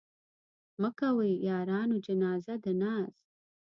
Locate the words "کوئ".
0.99-1.31